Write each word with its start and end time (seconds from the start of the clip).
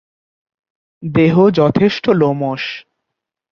দেহ 1.03 1.35
যথেষ্ট 1.49 2.05
লোমশ। 2.09 2.63